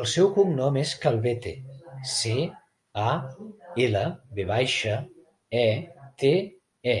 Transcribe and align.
El 0.00 0.04
seu 0.10 0.28
cognom 0.36 0.76
és 0.82 0.92
Calvete: 1.04 1.54
ce, 2.12 2.36
a, 3.08 3.16
ela, 3.88 4.06
ve 4.38 4.48
baixa, 4.54 4.96
e, 5.66 5.68
te, 6.24 6.34
e. 6.98 7.00